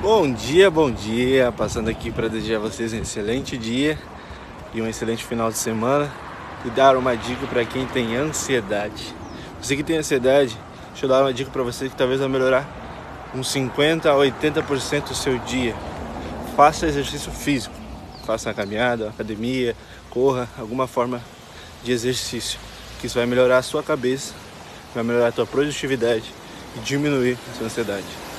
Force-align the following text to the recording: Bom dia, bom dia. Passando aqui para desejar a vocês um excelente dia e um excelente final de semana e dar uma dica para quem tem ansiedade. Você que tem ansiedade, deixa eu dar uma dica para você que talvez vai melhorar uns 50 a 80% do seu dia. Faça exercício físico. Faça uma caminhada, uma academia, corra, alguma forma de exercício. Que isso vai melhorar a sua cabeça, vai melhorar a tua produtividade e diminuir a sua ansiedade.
Bom 0.00 0.30
dia, 0.30 0.70
bom 0.70 0.90
dia. 0.90 1.50
Passando 1.50 1.88
aqui 1.88 2.10
para 2.10 2.28
desejar 2.28 2.56
a 2.56 2.60
vocês 2.60 2.92
um 2.92 2.98
excelente 2.98 3.56
dia 3.56 3.98
e 4.74 4.82
um 4.82 4.86
excelente 4.86 5.24
final 5.24 5.50
de 5.50 5.56
semana 5.56 6.12
e 6.66 6.70
dar 6.70 6.96
uma 6.96 7.16
dica 7.16 7.46
para 7.46 7.64
quem 7.64 7.86
tem 7.86 8.14
ansiedade. 8.14 9.14
Você 9.60 9.74
que 9.74 9.82
tem 9.82 9.96
ansiedade, 9.96 10.56
deixa 10.90 11.06
eu 11.06 11.08
dar 11.08 11.22
uma 11.22 11.32
dica 11.32 11.50
para 11.50 11.62
você 11.62 11.88
que 11.88 11.96
talvez 11.96 12.20
vai 12.20 12.28
melhorar 12.28 12.68
uns 13.34 13.50
50 13.50 14.10
a 14.10 14.14
80% 14.14 15.08
do 15.08 15.14
seu 15.14 15.38
dia. 15.38 15.74
Faça 16.54 16.86
exercício 16.86 17.32
físico. 17.32 17.74
Faça 18.26 18.50
uma 18.50 18.54
caminhada, 18.54 19.04
uma 19.04 19.10
academia, 19.10 19.74
corra, 20.10 20.46
alguma 20.58 20.86
forma 20.86 21.22
de 21.82 21.90
exercício. 21.90 22.60
Que 23.00 23.06
isso 23.06 23.16
vai 23.16 23.26
melhorar 23.26 23.58
a 23.58 23.62
sua 23.62 23.82
cabeça, 23.82 24.34
vai 24.94 25.02
melhorar 25.02 25.28
a 25.28 25.32
tua 25.32 25.46
produtividade 25.46 26.30
e 26.76 26.80
diminuir 26.80 27.38
a 27.50 27.56
sua 27.56 27.66
ansiedade. 27.66 28.26